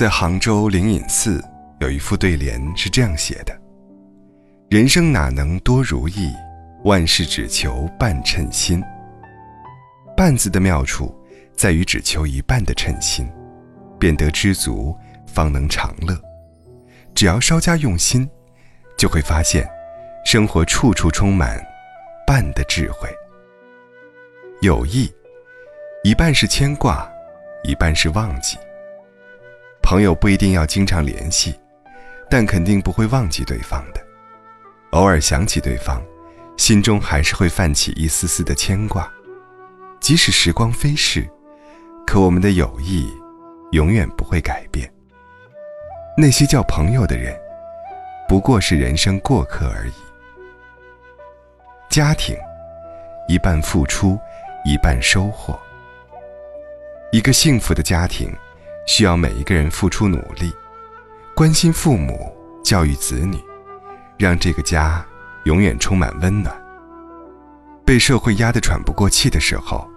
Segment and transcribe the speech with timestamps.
[0.00, 1.44] 在杭州灵隐寺
[1.80, 3.54] 有一副对联是这样写的
[4.70, 6.32] ：“人生哪能多如意，
[6.84, 8.82] 万事只求半称心。
[10.16, 11.14] ”“半”字的妙处
[11.54, 13.30] 在于只求一半的称心，
[13.98, 14.96] 便得知足，
[15.26, 16.18] 方能长乐。
[17.14, 18.26] 只要稍加用心，
[18.96, 19.68] 就会发现，
[20.24, 21.62] 生活处处充满
[22.26, 23.06] 半的智慧。
[24.62, 25.12] 友谊，
[26.04, 27.06] 一半是牵挂，
[27.64, 28.56] 一半是忘记。
[29.82, 31.54] 朋友不一定要经常联系，
[32.28, 34.00] 但肯定不会忘记对方的。
[34.90, 36.02] 偶尔想起对方，
[36.56, 39.10] 心中还是会泛起一丝丝的牵挂。
[40.00, 41.28] 即使时光飞逝，
[42.06, 43.06] 可我们的友谊
[43.72, 44.90] 永远不会改变。
[46.16, 47.38] 那些叫朋友的人，
[48.28, 49.92] 不过是人生过客而已。
[51.88, 52.36] 家庭，
[53.28, 54.18] 一半付出。
[54.62, 55.58] 一半收获。
[57.12, 58.30] 一个幸福的家庭，
[58.86, 60.52] 需要每一个人付出努力，
[61.34, 63.38] 关心父母，教育子女，
[64.18, 65.04] 让这个家
[65.44, 66.54] 永远充满温暖。
[67.84, 69.88] 被社会压得喘不过气的时候，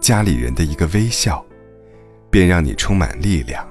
[0.00, 1.44] 家里人的一个微笑，
[2.30, 3.66] 便让你充满力量，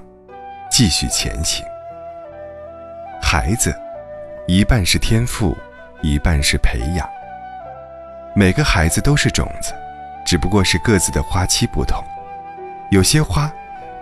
[0.70, 1.64] 继续前行。
[3.22, 3.74] 孩子，
[4.46, 5.56] 一半是天赋，
[6.02, 7.08] 一半是培养。
[8.34, 9.72] 每个孩子都是种子。
[10.26, 12.02] 只不过是各自的花期不同，
[12.90, 13.48] 有些花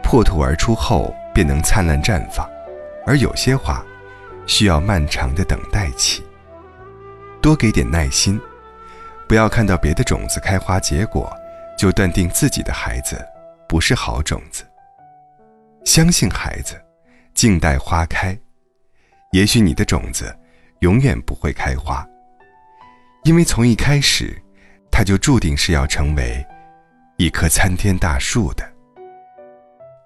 [0.05, 2.49] 破土而出后便能灿烂绽放，
[3.07, 3.85] 而有些花
[4.47, 6.23] 需要漫长的等待期。
[7.41, 8.41] 多给点耐心，
[9.27, 11.35] 不要看到别的种子开花结果，
[11.77, 13.27] 就断定自己的孩子
[13.69, 14.63] 不是好种子。
[15.85, 16.81] 相信孩子，
[17.35, 18.39] 静待花开。
[19.33, 20.33] 也许你的种子
[20.81, 22.07] 永远不会开花，
[23.25, 24.41] 因为从一开始。
[24.97, 26.47] 他就注定是要成为
[27.17, 28.65] 一棵参天大树的。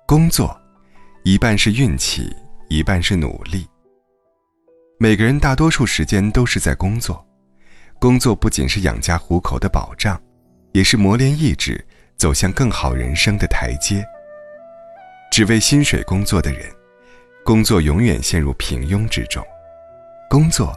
[0.09, 0.59] 工作，
[1.23, 2.35] 一半是运气，
[2.70, 3.69] 一半是努力。
[4.98, 7.23] 每个人大多数时间都是在工作，
[8.01, 10.18] 工作不仅是养家糊口的保障，
[10.73, 11.86] 也是磨练意志、
[12.17, 14.02] 走向更好人生的台阶。
[15.30, 16.63] 只为薪水工作的人，
[17.45, 19.45] 工作永远陷入平庸之中。
[20.30, 20.74] 工作，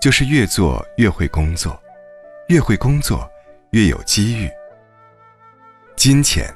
[0.00, 1.78] 就是越做越会工作，
[2.48, 3.30] 越会工作。
[3.72, 4.50] 越有机遇。
[5.96, 6.46] 金钱，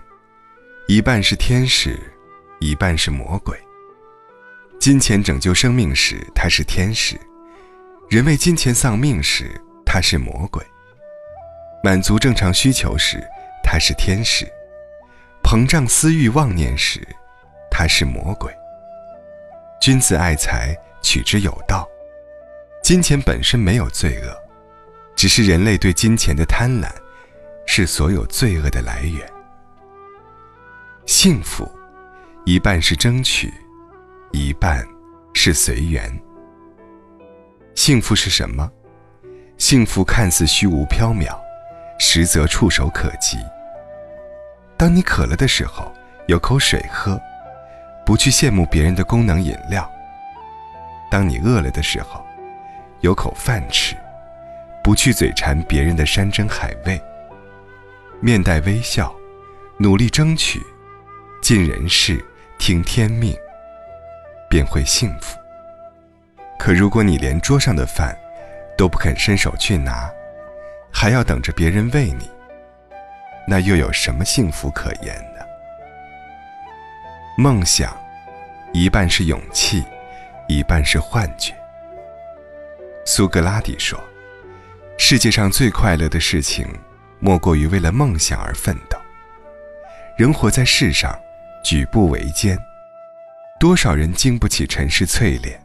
[0.89, 1.99] 一半是天使，
[2.61, 3.59] 一半是魔鬼。
[4.79, 7.17] 金钱拯救生命时，它是天使；
[8.09, 9.51] 人为金钱丧命时，
[9.85, 10.65] 它是魔鬼。
[11.83, 13.21] 满足正常需求时，
[13.65, 14.47] 它是天使；
[15.43, 17.01] 膨胀私欲妄念时，
[17.69, 18.55] 它是魔鬼。
[19.81, 21.85] 君子爱财，取之有道。
[22.81, 24.33] 金钱本身没有罪恶，
[25.17, 26.89] 只是人类对金钱的贪婪。
[27.69, 29.29] 是所有罪恶的来源。
[31.07, 31.71] 幸福，
[32.45, 33.55] 一半是争取，
[34.33, 34.85] 一半
[35.33, 36.13] 是随缘。
[37.77, 38.69] 幸福是什么？
[39.57, 41.39] 幸福看似虚无缥缈，
[42.01, 43.39] 实则触手可及。
[44.77, 45.93] 当你渴了的时候，
[46.27, 47.21] 有口水喝，
[48.05, 49.89] 不去羡慕别人的功能饮料；
[51.09, 52.21] 当你饿了的时候，
[53.03, 53.95] 有口饭吃，
[54.83, 57.01] 不去嘴馋别人的山珍海味。
[58.19, 59.15] 面带微笑，
[59.79, 60.61] 努力争取，
[61.47, 62.21] 尽人事，
[62.59, 63.33] 听天命，
[64.51, 65.39] 便会幸福。
[66.59, 68.19] 可如果你连桌上的饭
[68.77, 70.11] 都不肯伸手去拿，
[70.93, 72.29] 还要等着别人喂你，
[73.47, 75.41] 那又有什么幸福可言呢？
[77.39, 77.97] 梦想，
[78.73, 79.85] 一半是勇气，
[80.49, 81.55] 一半是幻觉。
[83.05, 83.97] 苏格拉底说
[84.99, 86.67] ：“世界上最快乐的事情。”
[87.21, 88.99] 莫过于为了梦想而奋斗。
[90.19, 91.17] 人活在世上，
[91.69, 92.57] 举步维艰，
[93.59, 95.61] 多少人经不起尘世淬炼，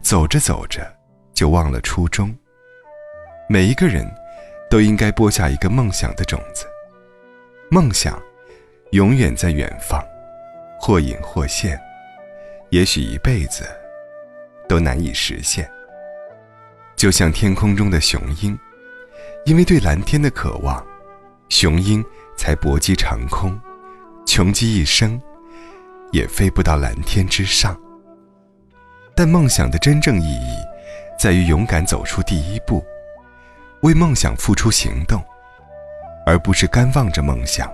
[0.00, 0.88] 走着走着
[1.34, 2.32] 就忘了初衷。
[3.48, 4.08] 每一个人
[4.70, 6.66] 都应该播下一个梦想的种子，
[7.68, 8.22] 梦想
[8.92, 10.00] 永远在远方，
[10.78, 11.76] 或隐或现，
[12.68, 13.64] 也许一辈子
[14.68, 15.68] 都难以实现。
[16.94, 18.56] 就像天空中的雄鹰，
[19.46, 20.86] 因为对蓝天的渴望。
[21.48, 22.04] 雄鹰
[22.36, 23.60] 才搏击长空，
[24.24, 25.20] 穷极一生，
[26.12, 27.78] 也飞不到蓝天之上。
[29.14, 30.56] 但梦想的真正意义，
[31.18, 32.84] 在于勇敢走出第一步，
[33.82, 35.22] 为梦想付出行动，
[36.26, 37.72] 而不是干望着梦想，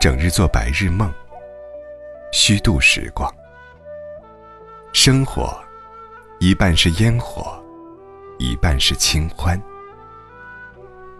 [0.00, 1.12] 整日做白日梦，
[2.32, 3.32] 虚度时光。
[4.92, 5.58] 生活，
[6.38, 7.62] 一半是烟火，
[8.38, 9.60] 一半是清欢。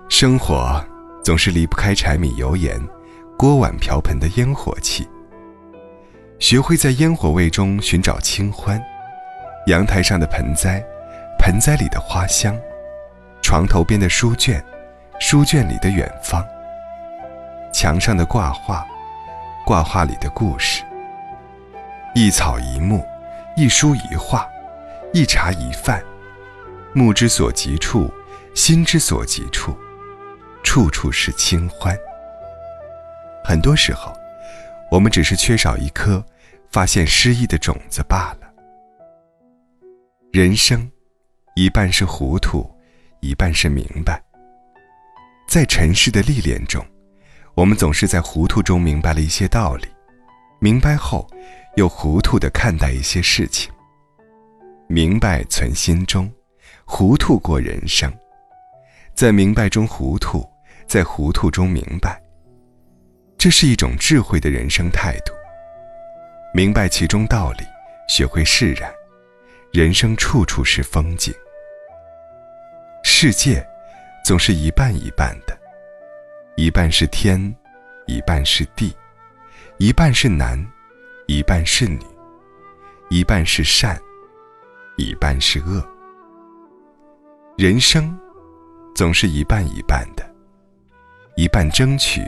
[0.09, 0.85] 生活。
[1.21, 2.81] 总是离不开柴米油盐、
[3.37, 5.06] 锅碗瓢盆的烟火气。
[6.38, 8.81] 学会在烟火味中寻找清欢。
[9.67, 10.82] 阳台上的盆栽，
[11.38, 12.55] 盆栽里的花香；
[13.43, 14.64] 床头边的书卷，
[15.19, 16.43] 书卷里的远方；
[17.73, 18.87] 墙上的挂画，
[19.67, 20.82] 挂画里的故事。
[22.14, 23.05] 一草一木，
[23.56, 24.49] 一书一画，
[25.12, 26.02] 一茶一饭，
[26.94, 28.11] 目之所及处，
[28.55, 29.76] 心之所及处，
[30.62, 31.96] 处处是清欢。
[33.44, 34.17] 很多时候，
[34.90, 36.25] 我们只是缺少一颗
[36.70, 38.49] 发现诗意的种子罢了。
[40.32, 40.90] 人生，
[41.55, 42.70] 一半是糊涂，
[43.20, 44.23] 一半是明白。
[45.46, 46.85] 在尘世的历练中，
[47.55, 49.87] 我们总是在糊涂中明白了一些道理，
[50.58, 51.29] 明白后，
[51.76, 53.73] 又糊涂的看待一些事情。
[54.87, 56.31] 明白存心中，
[56.85, 58.12] 糊涂过人生。
[59.14, 60.49] 在明白中糊涂，
[60.87, 62.23] 在糊涂中明白。
[63.38, 65.32] 这是一种智慧的人生态度。
[66.52, 67.64] 明白其中道理，
[68.08, 68.93] 学会释然。
[69.73, 71.32] 人生处处是风景，
[73.05, 73.64] 世界
[74.25, 75.56] 总是一半一半的，
[76.56, 77.55] 一半是天，
[78.06, 78.96] 一半是地，
[79.76, 80.58] 一半是男，
[81.26, 82.00] 一半是女，
[83.11, 84.00] 一半是善，
[84.96, 85.87] 一半是恶。
[87.58, 88.19] 人生
[88.96, 90.29] 总是一半一半的，
[91.37, 92.23] 一半争取，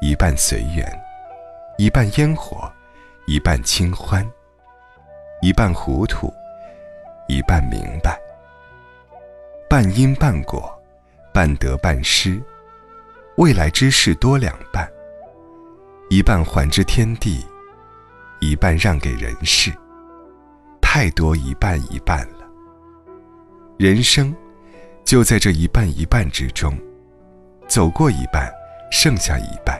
[0.00, 0.86] 一半随缘，
[1.76, 2.70] 一半烟火，
[3.26, 4.24] 一半清欢，
[5.42, 6.32] 一半糊涂。
[7.30, 8.18] 一半明白，
[9.68, 10.72] 半因半果，
[11.30, 12.42] 半得半失，
[13.36, 14.90] 未来之事多两半。
[16.08, 17.44] 一半还之天地，
[18.40, 19.70] 一半让给人世。
[20.80, 22.48] 太多一半一半了。
[23.76, 24.34] 人生
[25.04, 26.78] 就在这一半一半之中，
[27.66, 28.50] 走过一半，
[28.90, 29.78] 剩下一半。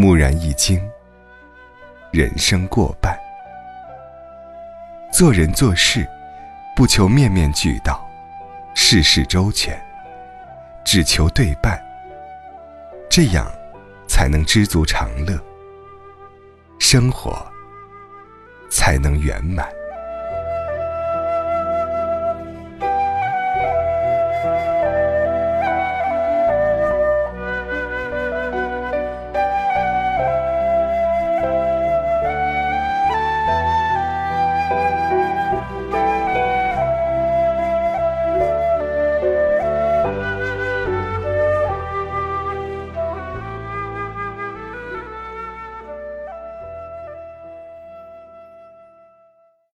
[0.00, 0.80] 蓦然一惊，
[2.12, 3.18] 人生过半。
[5.12, 6.06] 做人做事，
[6.76, 8.08] 不求面面俱到，
[8.76, 9.76] 事事周全，
[10.84, 11.76] 只求对半。
[13.10, 13.50] 这样，
[14.06, 15.36] 才能知足常乐，
[16.78, 17.44] 生活
[18.70, 19.66] 才能圆满。